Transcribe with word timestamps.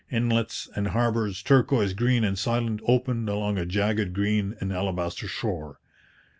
Inlets 0.11 0.67
and 0.75 0.87
harbours, 0.87 1.43
turquoise 1.43 1.93
green 1.93 2.23
and 2.23 2.35
silent, 2.35 2.79
opened 2.87 3.29
along 3.29 3.59
a 3.59 3.67
jagged, 3.67 4.13
green 4.15 4.55
and 4.59 4.73
alabaster 4.73 5.27
shore. 5.27 5.79